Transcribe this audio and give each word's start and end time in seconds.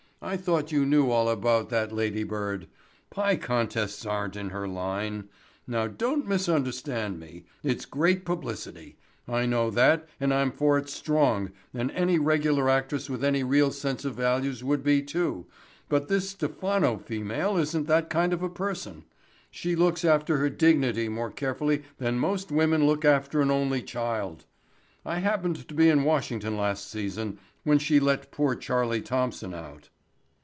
"I 0.23 0.37
thought 0.37 0.71
you 0.71 0.85
knew 0.85 1.09
all 1.09 1.27
about 1.29 1.69
that 1.71 1.91
ladybird. 1.91 2.67
Pie 3.09 3.37
contests 3.37 4.05
aren't 4.05 4.35
in 4.35 4.51
her 4.51 4.67
line. 4.67 5.29
Now 5.65 5.87
don't 5.87 6.27
misunderstand 6.27 7.19
me. 7.19 7.45
It's 7.63 7.85
great 7.87 8.23
publicity. 8.23 8.97
I 9.27 9.47
know 9.47 9.71
that 9.71 10.07
and 10.19 10.31
I'm 10.31 10.51
for 10.51 10.77
it 10.77 10.89
strong 10.91 11.49
and 11.73 11.89
any 11.93 12.19
regular 12.19 12.69
actress 12.69 13.09
with 13.09 13.23
any 13.23 13.43
real 13.43 13.71
sense 13.71 14.05
of 14.05 14.13
values 14.13 14.63
would 14.63 14.83
be, 14.83 15.01
too, 15.01 15.47
but 15.89 16.07
this 16.07 16.29
Stephano 16.29 16.99
female 16.99 17.57
isn't 17.57 17.87
that 17.87 18.11
kind 18.11 18.31
of 18.31 18.43
a 18.43 18.47
person. 18.49 19.05
She 19.49 19.75
looks 19.75 20.05
after 20.05 20.37
her 20.37 20.51
dignity 20.51 21.09
more 21.09 21.31
carefully 21.31 21.81
than 21.97 22.19
most 22.19 22.51
women 22.51 22.85
look 22.85 23.03
after 23.03 23.41
an 23.41 23.49
only 23.49 23.81
child. 23.81 24.45
I 25.03 25.17
happened 25.17 25.67
to 25.67 25.73
be 25.73 25.89
in 25.89 26.03
Washington 26.03 26.57
last 26.57 26.91
season 26.91 27.39
when 27.63 27.79
she 27.79 27.99
let 27.99 28.29
poor 28.29 28.53
Charlie 28.55 29.01
Thompson 29.01 29.55
out." 29.55 29.89